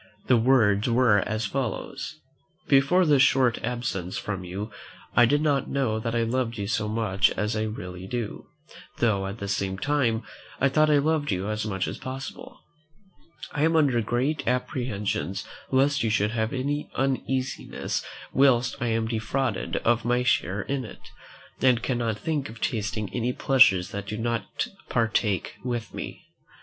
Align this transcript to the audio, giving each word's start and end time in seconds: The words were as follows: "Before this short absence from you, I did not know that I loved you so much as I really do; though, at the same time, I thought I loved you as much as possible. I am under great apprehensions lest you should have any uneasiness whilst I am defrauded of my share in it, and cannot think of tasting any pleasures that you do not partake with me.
The 0.25 0.35
words 0.35 0.89
were 0.89 1.19
as 1.19 1.45
follows: 1.45 2.15
"Before 2.67 3.05
this 3.05 3.21
short 3.21 3.63
absence 3.63 4.17
from 4.17 4.43
you, 4.43 4.71
I 5.15 5.27
did 5.27 5.43
not 5.43 5.69
know 5.69 5.99
that 5.99 6.15
I 6.15 6.23
loved 6.23 6.57
you 6.57 6.65
so 6.65 6.87
much 6.87 7.29
as 7.37 7.55
I 7.55 7.65
really 7.65 8.07
do; 8.07 8.47
though, 8.97 9.27
at 9.27 9.37
the 9.37 9.47
same 9.47 9.77
time, 9.77 10.23
I 10.59 10.69
thought 10.69 10.89
I 10.89 10.97
loved 10.97 11.29
you 11.31 11.47
as 11.51 11.67
much 11.67 11.87
as 11.87 11.99
possible. 11.99 12.61
I 13.51 13.61
am 13.61 13.75
under 13.75 14.01
great 14.01 14.47
apprehensions 14.47 15.45
lest 15.69 16.01
you 16.01 16.09
should 16.09 16.31
have 16.31 16.51
any 16.51 16.89
uneasiness 16.95 18.03
whilst 18.33 18.81
I 18.81 18.87
am 18.87 19.07
defrauded 19.07 19.75
of 19.85 20.03
my 20.03 20.23
share 20.23 20.63
in 20.63 20.83
it, 20.83 21.11
and 21.61 21.83
cannot 21.83 22.17
think 22.17 22.49
of 22.49 22.59
tasting 22.59 23.07
any 23.13 23.33
pleasures 23.33 23.91
that 23.91 24.09
you 24.09 24.17
do 24.17 24.23
not 24.23 24.67
partake 24.89 25.57
with 25.63 25.93
me. 25.93 26.23